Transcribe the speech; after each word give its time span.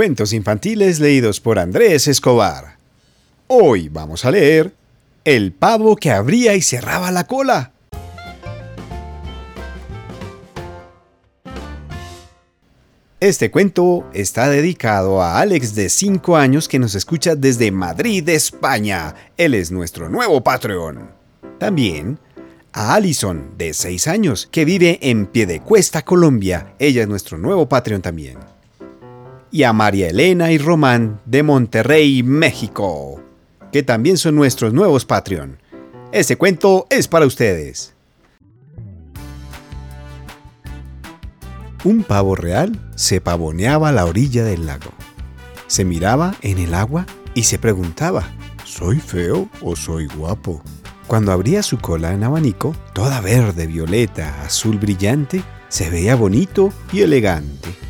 Cuentos 0.00 0.32
infantiles 0.32 0.98
leídos 0.98 1.40
por 1.40 1.58
Andrés 1.58 2.08
Escobar. 2.08 2.78
Hoy 3.48 3.90
vamos 3.90 4.24
a 4.24 4.30
leer 4.30 4.72
El 5.24 5.52
pavo 5.52 5.94
que 5.94 6.10
abría 6.10 6.54
y 6.54 6.62
cerraba 6.62 7.10
la 7.10 7.26
cola. 7.26 7.72
Este 13.20 13.50
cuento 13.50 14.08
está 14.14 14.48
dedicado 14.48 15.20
a 15.20 15.38
Alex 15.38 15.74
de 15.74 15.90
5 15.90 16.34
años 16.34 16.66
que 16.66 16.78
nos 16.78 16.94
escucha 16.94 17.34
desde 17.34 17.70
Madrid, 17.70 18.26
España. 18.30 19.14
Él 19.36 19.52
es 19.52 19.70
nuestro 19.70 20.08
nuevo 20.08 20.42
Patreon. 20.42 21.10
También 21.58 22.18
a 22.72 22.94
Allison 22.94 23.50
de 23.58 23.74
6 23.74 24.06
años 24.06 24.48
que 24.50 24.64
vive 24.64 24.98
en 25.02 25.26
Piedecuesta, 25.26 26.00
Colombia. 26.06 26.72
Ella 26.78 27.02
es 27.02 27.08
nuestro 27.08 27.36
nuevo 27.36 27.68
Patreon 27.68 28.00
también. 28.00 28.38
Y 29.50 29.64
a 29.64 29.72
María 29.72 30.08
Elena 30.08 30.52
y 30.52 30.58
Román 30.58 31.20
de 31.24 31.42
Monterrey, 31.42 32.22
México, 32.22 33.20
que 33.72 33.82
también 33.82 34.16
son 34.16 34.36
nuestros 34.36 34.72
nuevos 34.72 35.04
Patreon. 35.04 35.58
Este 36.12 36.36
cuento 36.36 36.86
es 36.90 37.08
para 37.08 37.26
ustedes. 37.26 37.94
Un 41.82 42.02
pavo 42.04 42.36
real 42.36 42.78
se 42.94 43.20
pavoneaba 43.20 43.88
a 43.88 43.92
la 43.92 44.04
orilla 44.04 44.44
del 44.44 44.66
lago. 44.66 44.92
Se 45.66 45.84
miraba 45.84 46.34
en 46.42 46.58
el 46.58 46.74
agua 46.74 47.06
y 47.34 47.44
se 47.44 47.58
preguntaba, 47.58 48.28
¿soy 48.64 49.00
feo 49.00 49.48
o 49.62 49.74
soy 49.74 50.06
guapo? 50.06 50.62
Cuando 51.06 51.32
abría 51.32 51.62
su 51.62 51.78
cola 51.78 52.12
en 52.12 52.22
abanico, 52.22 52.76
toda 52.92 53.20
verde, 53.20 53.66
violeta, 53.66 54.42
azul 54.42 54.78
brillante, 54.78 55.42
se 55.68 55.90
veía 55.90 56.14
bonito 56.14 56.72
y 56.92 57.00
elegante. 57.00 57.89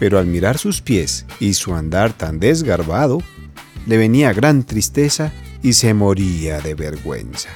Pero 0.00 0.18
al 0.18 0.26
mirar 0.26 0.58
sus 0.58 0.80
pies 0.80 1.26
y 1.38 1.54
su 1.54 1.76
andar 1.76 2.12
tan 2.12 2.40
desgarbado, 2.40 3.22
le 3.86 3.96
venía 3.96 4.32
gran 4.32 4.64
tristeza 4.64 5.32
y 5.62 5.74
se 5.74 5.94
moría 5.94 6.60
de 6.60 6.74
vergüenza. 6.74 7.50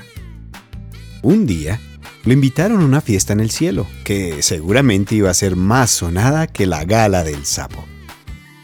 Un 1.23 1.47
día, 1.47 1.81
lo 2.25 2.33
invitaron 2.33 2.83
a 2.83 2.84
una 2.84 3.01
fiesta 3.01 3.33
en 3.33 3.41
el 3.41 3.51
cielo, 3.51 3.86
que 4.05 4.42
seguramente 4.42 5.14
iba 5.14 5.31
a 5.31 5.34
ser 5.34 5.56
más 5.56 5.91
sonada 5.91 6.47
que 6.47 6.67
la 6.67 6.84
gala 6.84 7.25
del 7.25 7.47
sapo. 7.47 7.84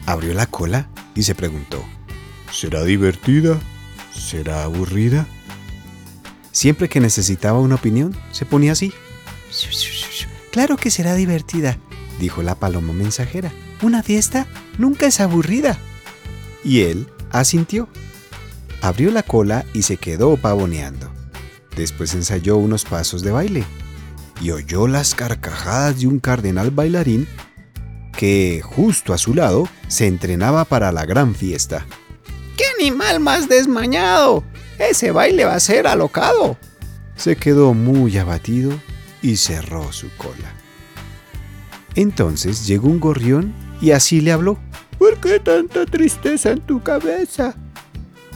Abrió 0.05 0.33
la 0.33 0.45
cola 0.45 0.89
y 1.15 1.23
se 1.23 1.35
preguntó, 1.35 1.83
¿será 2.51 2.83
divertida? 2.83 3.59
¿Será 4.13 4.63
aburrida? 4.63 5.25
Siempre 6.51 6.87
que 6.87 6.99
necesitaba 6.99 7.59
una 7.59 7.75
opinión, 7.75 8.15
se 8.31 8.45
ponía 8.45 8.73
así. 8.73 8.93
Claro 10.51 10.77
que 10.77 10.91
será 10.91 11.15
divertida, 11.15 11.77
dijo 12.19 12.43
la 12.43 12.55
paloma 12.55 12.93
mensajera. 12.93 13.51
Una 13.81 14.03
fiesta 14.03 14.47
nunca 14.77 15.07
es 15.07 15.19
aburrida. 15.19 15.77
Y 16.63 16.81
él 16.81 17.07
asintió. 17.31 17.87
Abrió 18.81 19.11
la 19.11 19.23
cola 19.23 19.65
y 19.73 19.83
se 19.83 19.97
quedó 19.97 20.37
pavoneando. 20.37 21.11
Después 21.75 22.13
ensayó 22.13 22.57
unos 22.57 22.85
pasos 22.85 23.21
de 23.21 23.31
baile 23.31 23.63
y 24.41 24.51
oyó 24.51 24.87
las 24.87 25.15
carcajadas 25.15 25.99
de 25.99 26.07
un 26.07 26.19
cardenal 26.19 26.71
bailarín 26.71 27.27
que, 28.15 28.61
justo 28.63 29.13
a 29.13 29.17
su 29.17 29.33
lado, 29.33 29.67
se 29.87 30.07
entrenaba 30.07 30.65
para 30.65 30.91
la 30.91 31.05
gran 31.05 31.33
fiesta. 31.33 31.85
¡Qué 32.57 32.63
animal 32.79 33.19
más 33.19 33.47
desmañado! 33.47 34.43
Ese 34.77 35.11
baile 35.11 35.45
va 35.45 35.55
a 35.55 35.59
ser 35.59 35.87
alocado. 35.87 36.57
Se 37.15 37.35
quedó 37.35 37.73
muy 37.73 38.17
abatido 38.17 38.71
y 39.21 39.37
cerró 39.37 39.91
su 39.91 40.09
cola. 40.17 40.53
Entonces 41.95 42.65
llegó 42.65 42.87
un 42.87 42.99
gorrión 42.99 43.53
y 43.81 43.91
así 43.91 44.21
le 44.21 44.31
habló. 44.31 44.57
¿Por 44.97 45.17
qué 45.17 45.39
tanta 45.39 45.85
tristeza 45.85 46.51
en 46.51 46.61
tu 46.61 46.81
cabeza? 46.81 47.55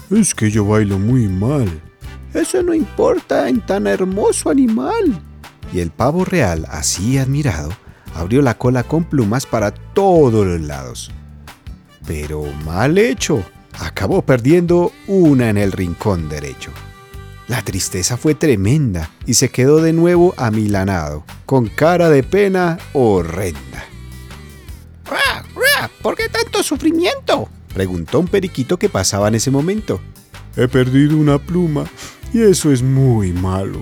Es 0.09 0.33
que 0.33 0.49
yo 0.49 0.65
bailo 0.65 0.97
muy 0.97 1.27
mal. 1.27 1.69
Eso 2.33 2.61
no 2.63 2.73
importa 2.73 3.47
en 3.47 3.61
tan 3.61 3.87
hermoso 3.87 4.49
animal. 4.49 5.21
Y 5.71 5.79
el 5.79 5.91
pavo 5.91 6.25
real, 6.25 6.65
así 6.69 7.17
admirado, 7.17 7.69
abrió 8.13 8.41
la 8.41 8.57
cola 8.57 8.83
con 8.83 9.03
plumas 9.03 9.45
para 9.45 9.71
todos 9.71 10.45
los 10.45 10.61
lados. 10.61 11.11
Pero 12.05 12.43
mal 12.65 12.97
hecho, 12.97 13.43
acabó 13.79 14.21
perdiendo 14.21 14.91
una 15.07 15.49
en 15.49 15.57
el 15.57 15.71
rincón 15.71 16.29
derecho. 16.29 16.71
La 17.47 17.61
tristeza 17.61 18.17
fue 18.17 18.33
tremenda 18.33 19.11
y 19.25 19.35
se 19.35 19.49
quedó 19.49 19.81
de 19.81 19.93
nuevo 19.93 20.33
amilanado, 20.37 21.23
con 21.45 21.67
cara 21.67 22.09
de 22.09 22.23
pena 22.23 22.79
horrenda. 22.93 23.85
¿Por 26.05 26.15
qué 26.15 26.29
tanto 26.29 26.61
sufrimiento? 26.61 27.49
preguntó 27.73 28.19
un 28.19 28.27
periquito 28.27 28.77
que 28.77 28.89
pasaba 28.89 29.27
en 29.27 29.33
ese 29.33 29.49
momento. 29.49 29.99
He 30.55 30.67
perdido 30.67 31.17
una 31.17 31.39
pluma 31.39 31.85
y 32.31 32.43
eso 32.43 32.71
es 32.71 32.83
muy 32.83 33.33
malo. 33.33 33.79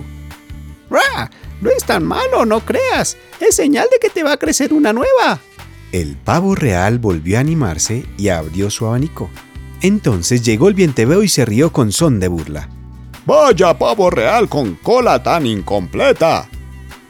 ¡Ra! 0.88 1.30
No 1.60 1.68
es 1.68 1.84
tan 1.84 2.02
malo, 2.02 2.46
no 2.46 2.60
creas. 2.60 3.18
Es 3.40 3.56
señal 3.56 3.88
de 3.92 3.98
que 3.98 4.08
te 4.08 4.22
va 4.22 4.32
a 4.32 4.36
crecer 4.38 4.72
una 4.72 4.94
nueva. 4.94 5.38
El 5.92 6.16
pavo 6.16 6.54
real 6.54 6.98
volvió 6.98 7.36
a 7.36 7.40
animarse 7.40 8.06
y 8.16 8.28
abrió 8.28 8.70
su 8.70 8.86
abanico. 8.86 9.28
Entonces 9.82 10.42
llegó 10.42 10.68
el 10.68 10.74
vienteveo 10.74 11.22
y 11.22 11.28
se 11.28 11.44
rió 11.44 11.74
con 11.74 11.92
son 11.92 12.20
de 12.20 12.28
burla. 12.28 12.70
Vaya 13.26 13.78
pavo 13.78 14.08
real 14.08 14.48
con 14.48 14.76
cola 14.76 15.22
tan 15.22 15.44
incompleta. 15.44 16.48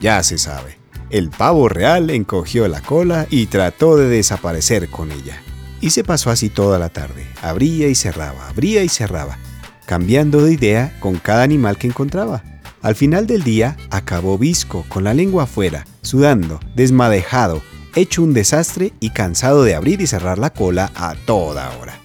Ya 0.01 0.21
se 0.23 0.37
sabe. 0.37 0.77
El 1.09 1.29
pavo 1.29 1.69
real 1.69 2.09
encogió 2.09 2.67
la 2.67 2.81
cola 2.81 3.27
y 3.29 3.45
trató 3.45 3.97
de 3.97 4.07
desaparecer 4.07 4.89
con 4.89 5.11
ella. 5.11 5.41
Y 5.81 5.91
se 5.91 6.03
pasó 6.03 6.29
así 6.31 6.49
toda 6.49 6.79
la 6.79 6.89
tarde. 6.89 7.27
Abría 7.41 7.87
y 7.87 7.95
cerraba, 7.95 8.47
abría 8.49 8.83
y 8.83 8.89
cerraba 8.89 9.37
cambiando 9.85 10.43
de 10.43 10.53
idea 10.53 10.95
con 10.99 11.17
cada 11.17 11.43
animal 11.43 11.77
que 11.77 11.87
encontraba. 11.87 12.43
Al 12.81 12.95
final 12.95 13.25
del 13.25 13.43
día 13.43 13.77
acabó 13.89 14.37
visco, 14.37 14.85
con 14.89 15.03
la 15.03 15.13
lengua 15.13 15.43
afuera, 15.43 15.85
sudando, 16.01 16.59
desmadejado, 16.75 17.61
hecho 17.95 18.21
un 18.21 18.33
desastre 18.33 18.93
y 18.99 19.11
cansado 19.11 19.63
de 19.63 19.75
abrir 19.75 20.01
y 20.01 20.07
cerrar 20.07 20.37
la 20.37 20.51
cola 20.51 20.91
a 20.95 21.15
toda 21.25 21.71
hora. 21.77 21.99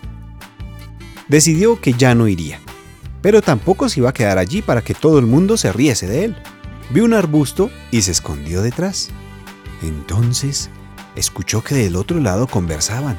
Decidió 1.28 1.80
que 1.80 1.92
ya 1.92 2.14
no 2.14 2.28
iría, 2.28 2.60
pero 3.20 3.42
tampoco 3.42 3.88
se 3.88 4.00
iba 4.00 4.10
a 4.10 4.14
quedar 4.14 4.38
allí 4.38 4.62
para 4.62 4.82
que 4.82 4.94
todo 4.94 5.18
el 5.18 5.26
mundo 5.26 5.56
se 5.56 5.72
riese 5.72 6.06
de 6.06 6.24
él. 6.24 6.36
Vio 6.90 7.04
un 7.04 7.14
arbusto 7.14 7.70
y 7.90 8.02
se 8.02 8.10
escondió 8.10 8.62
detrás. 8.62 9.10
Entonces, 9.82 10.70
escuchó 11.14 11.62
que 11.62 11.76
del 11.76 11.96
otro 11.96 12.18
lado 12.18 12.46
conversaban. 12.46 13.18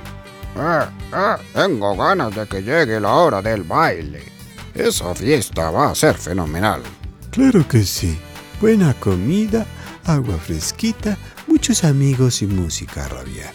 Eh, 0.58 0.86
eh, 1.14 1.36
tengo 1.54 1.96
ganas 1.96 2.36
de 2.36 2.46
que 2.48 2.62
llegue 2.62 3.00
la 3.00 3.14
hora 3.14 3.42
del 3.42 3.64
baile. 3.64 4.24
Esa 4.74 5.16
fiesta 5.16 5.70
va 5.70 5.92
a 5.92 5.96
ser 5.96 6.16
fenomenal. 6.16 6.82
Claro 7.32 7.66
que 7.68 7.84
sí. 7.84 8.20
Buena 8.60 8.94
comida, 8.94 9.66
agua 10.06 10.38
fresquita, 10.38 11.18
muchos 11.48 11.84
amigos 11.84 12.42
y 12.42 12.48
música 12.48 13.08
rabia. 13.08 13.54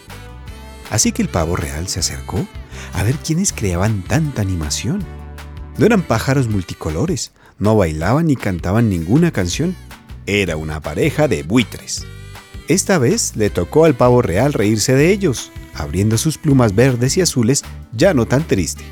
Así 0.89 1.11
que 1.11 1.21
el 1.21 1.29
pavo 1.29 1.55
real 1.55 1.87
se 1.87 1.99
acercó 1.99 2.45
a 2.93 3.03
ver 3.03 3.15
quiénes 3.17 3.53
creaban 3.53 4.01
tanta 4.01 4.41
animación. 4.41 5.03
No 5.77 5.85
eran 5.85 6.01
pájaros 6.01 6.47
multicolores, 6.47 7.31
no 7.59 7.75
bailaban 7.75 8.27
ni 8.27 8.35
cantaban 8.35 8.89
ninguna 8.89 9.31
canción. 9.31 9.75
Era 10.27 10.57
una 10.57 10.81
pareja 10.81 11.29
de 11.29 11.43
buitres. 11.43 12.05
Esta 12.67 12.97
vez 12.97 13.37
le 13.37 13.49
tocó 13.49 13.85
al 13.85 13.95
pavo 13.95 14.21
real 14.21 14.51
reírse 14.51 14.93
de 14.93 15.13
ellos, 15.13 15.53
abriendo 15.73 16.17
sus 16.17 16.37
plumas 16.37 16.75
verdes 16.75 17.15
y 17.15 17.21
azules 17.21 17.63
ya 17.93 18.13
no 18.13 18.25
tan 18.25 18.45
triste. 18.45 18.83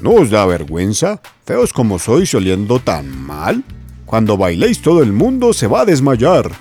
¿No 0.00 0.12
os 0.12 0.30
da 0.30 0.46
vergüenza? 0.46 1.20
Feos 1.44 1.72
como 1.72 1.98
sois 1.98 2.32
oliendo 2.34 2.78
tan 2.78 3.08
mal. 3.26 3.64
Cuando 4.04 4.36
bailéis 4.36 4.80
todo 4.80 5.02
el 5.02 5.12
mundo 5.12 5.52
se 5.52 5.66
va 5.66 5.80
a 5.80 5.84
desmayar. 5.84 6.52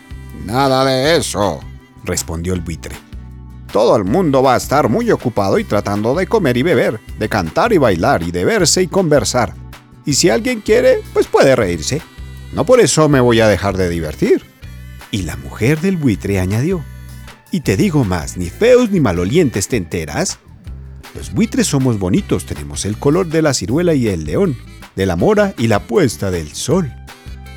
Nada 0.43 0.83
de 0.85 1.17
eso, 1.17 1.59
respondió 2.03 2.55
el 2.55 2.61
buitre. 2.61 2.95
Todo 3.71 3.95
el 3.95 4.05
mundo 4.05 4.41
va 4.41 4.55
a 4.55 4.57
estar 4.57 4.89
muy 4.89 5.11
ocupado 5.11 5.59
y 5.59 5.65
tratando 5.65 6.15
de 6.15 6.25
comer 6.25 6.57
y 6.57 6.63
beber, 6.63 6.99
de 7.19 7.29
cantar 7.29 7.73
y 7.73 7.78
bailar 7.78 8.23
y 8.23 8.31
de 8.31 8.43
verse 8.43 8.81
y 8.81 8.87
conversar. 8.87 9.53
Y 10.03 10.13
si 10.13 10.29
alguien 10.29 10.61
quiere, 10.61 11.01
pues 11.13 11.28
puede 11.28 11.55
reírse. 11.55 12.01
No 12.55 12.66
por 12.66 12.79
eso 12.79 13.09
me 13.09 13.19
voy 13.19 13.41
a 13.41 13.49
dejar 13.49 13.75
de 13.75 13.90
divertir. 13.90 14.43
Y 15.11 15.23
la 15.23 15.35
mujer 15.35 15.81
del 15.81 15.97
buitre 15.97 16.40
añadió, 16.40 16.84
y 17.52 17.59
te 17.61 17.78
digo 17.78 18.03
más, 18.03 18.37
ni 18.37 18.49
feos 18.49 18.91
ni 18.91 18.99
malolientes 18.99 19.67
te 19.67 19.78
enteras. 19.78 20.40
Los 21.13 21.34
buitres 21.34 21.67
somos 21.67 21.99
bonitos, 21.99 22.46
tenemos 22.46 22.85
el 22.85 22.97
color 22.97 23.28
de 23.28 23.41
la 23.41 23.53
ciruela 23.53 23.93
y 23.93 24.07
el 24.07 24.25
león, 24.25 24.57
de 24.96 25.05
la 25.05 25.16
mora 25.16 25.53
y 25.57 25.67
la 25.67 25.79
puesta 25.81 26.31
del 26.31 26.53
sol. 26.53 26.91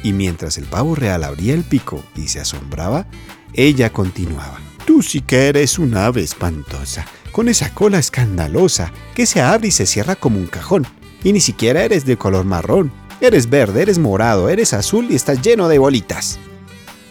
Y 0.02 0.12
mientras 0.12 0.58
el 0.58 0.64
pavo 0.64 0.94
real 0.94 1.24
abría 1.24 1.54
el 1.54 1.64
pico 1.64 2.04
y 2.16 2.28
se 2.28 2.40
asombraba, 2.40 3.06
ella 3.54 3.90
continuaba. 3.90 4.60
Tú 4.84 5.02
sí 5.02 5.20
que 5.20 5.48
eres 5.48 5.78
un 5.78 5.96
ave 5.96 6.22
espantosa, 6.22 7.06
con 7.32 7.48
esa 7.48 7.72
cola 7.72 7.98
escandalosa 7.98 8.92
que 9.14 9.26
se 9.26 9.40
abre 9.40 9.68
y 9.68 9.72
se 9.72 9.86
cierra 9.86 10.16
como 10.16 10.38
un 10.38 10.46
cajón. 10.46 10.86
Y 11.24 11.32
ni 11.32 11.40
siquiera 11.40 11.82
eres 11.82 12.04
de 12.04 12.16
color 12.16 12.44
marrón. 12.44 12.92
Eres 13.20 13.50
verde, 13.50 13.82
eres 13.82 13.98
morado, 13.98 14.48
eres 14.48 14.72
azul 14.72 15.08
y 15.10 15.16
estás 15.16 15.42
lleno 15.42 15.68
de 15.68 15.78
bolitas. 15.78 16.38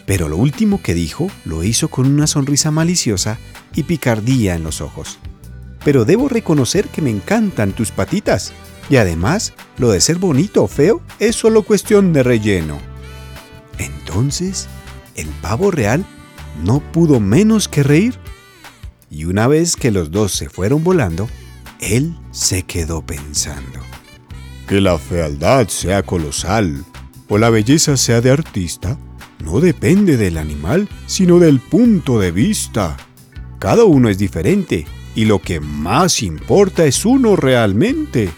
Pero 0.06 0.28
lo 0.28 0.36
último 0.36 0.82
que 0.82 0.94
dijo 0.94 1.30
lo 1.44 1.64
hizo 1.64 1.88
con 1.88 2.06
una 2.06 2.26
sonrisa 2.26 2.70
maliciosa 2.70 3.38
y 3.74 3.82
picardía 3.82 4.54
en 4.54 4.64
los 4.64 4.80
ojos 4.80 5.18
pero 5.84 6.04
debo 6.04 6.28
reconocer 6.28 6.88
que 6.88 7.02
me 7.02 7.08
encantan 7.08 7.72
tus 7.72 7.90
patitas. 7.92 8.52
Y 8.90 8.96
además, 8.96 9.52
lo 9.76 9.90
de 9.90 10.00
ser 10.00 10.18
bonito 10.18 10.64
o 10.64 10.68
feo 10.68 11.00
es 11.18 11.36
solo 11.36 11.62
cuestión 11.62 12.12
de 12.12 12.22
relleno. 12.22 12.78
Entonces, 13.78 14.68
el 15.14 15.28
pavo 15.40 15.70
real 15.70 16.04
no 16.62 16.80
pudo 16.92 17.20
menos 17.20 17.68
que 17.68 17.82
reír. 17.82 18.18
Y 19.10 19.24
una 19.24 19.46
vez 19.46 19.76
que 19.76 19.90
los 19.90 20.10
dos 20.10 20.32
se 20.32 20.50
fueron 20.50 20.84
volando, 20.84 21.28
él 21.80 22.18
se 22.30 22.64
quedó 22.64 23.00
pensando. 23.00 23.80
Que 24.68 24.82
la 24.82 24.98
fealdad 24.98 25.66
sea 25.68 26.02
colosal 26.02 26.84
o 27.28 27.38
la 27.38 27.48
belleza 27.48 27.96
sea 27.96 28.20
de 28.20 28.30
artista 28.30 28.98
no 29.42 29.60
depende 29.60 30.18
del 30.18 30.36
animal, 30.36 30.90
sino 31.06 31.38
del 31.38 31.58
punto 31.58 32.18
de 32.20 32.32
vista. 32.32 32.94
Cada 33.58 33.84
uno 33.84 34.10
es 34.10 34.18
diferente 34.18 34.86
y 35.14 35.24
lo 35.24 35.40
que 35.40 35.58
más 35.58 36.22
importa 36.22 36.84
es 36.84 37.06
uno 37.06 37.34
realmente. 37.34 38.30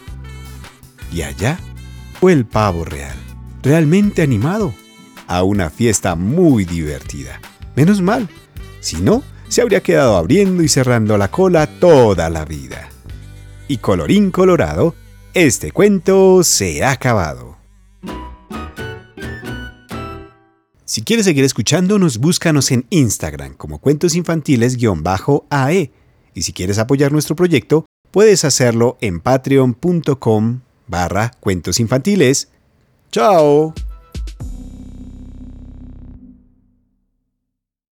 Y 1.13 1.23
allá 1.23 1.59
fue 2.21 2.33
el 2.33 2.47
pavo 2.47 2.85
real, 2.85 3.17
realmente 3.65 4.23
animado, 4.23 4.73
a 5.27 5.43
una 5.43 5.69
fiesta 5.69 6.15
muy 6.15 6.65
divertida. 6.65 7.41
Menos 7.75 8.03
mal, 8.03 8.29
si 8.79 9.01
no, 9.01 9.25
se 9.49 9.63
habría 9.63 9.83
quedado 9.83 10.17
abriendo 10.17 10.63
y 10.63 10.69
cerrando 10.69 11.19
la 11.19 11.29
cola 11.29 11.67
toda 11.67 12.31
la 12.31 12.45
vida. 12.45 12.89
Y 13.67 13.79
colorín 13.79 14.31
colorado, 14.31 14.95
este 15.35 15.73
cuento 15.73 16.43
se 16.45 16.83
ha 16.85 16.93
acabado. 16.93 17.59
Si 20.85 21.03
quieres 21.03 21.27
seguir 21.27 21.45
escuchándonos, 21.45 22.19
búscanos 22.19 22.73
en 22.73 22.85
Instagram 22.91 23.55
como 23.55 23.79
Cuentos 23.79 24.17
Infantiles-AE. 24.17 25.93
Y 26.35 26.43
si 26.43 26.53
quieres 26.53 26.79
apoyar 26.79 27.13
nuestro 27.13 27.37
proyecto, 27.37 27.87
puedes 28.11 28.45
hacerlo 28.45 28.99
en 29.01 29.21
patreon.com 29.21 30.61
barra 30.89 31.31
cuentos 31.41 31.81
infantiles. 31.81 32.49
¡Chao! 33.13 33.73